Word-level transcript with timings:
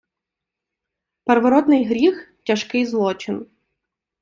Первородний 1.23 1.85
гріх- 1.85 2.33
тяжкий 2.45 2.85
злочин 2.85 3.45